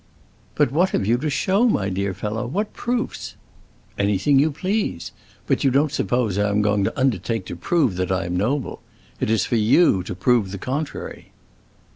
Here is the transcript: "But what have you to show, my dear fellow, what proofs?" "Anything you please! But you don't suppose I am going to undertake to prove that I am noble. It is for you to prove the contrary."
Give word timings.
"But 0.55 0.71
what 0.71 0.89
have 0.97 1.05
you 1.05 1.19
to 1.19 1.29
show, 1.29 1.67
my 1.69 1.87
dear 1.89 2.15
fellow, 2.15 2.47
what 2.47 2.73
proofs?" 2.73 3.35
"Anything 3.99 4.39
you 4.39 4.49
please! 4.49 5.11
But 5.45 5.63
you 5.63 5.69
don't 5.69 5.91
suppose 5.91 6.39
I 6.39 6.49
am 6.49 6.63
going 6.63 6.83
to 6.85 6.99
undertake 6.99 7.45
to 7.45 7.55
prove 7.55 7.97
that 7.97 8.11
I 8.11 8.25
am 8.25 8.35
noble. 8.35 8.81
It 9.19 9.29
is 9.29 9.45
for 9.45 9.57
you 9.57 10.01
to 10.01 10.15
prove 10.15 10.49
the 10.49 10.57
contrary." 10.57 11.31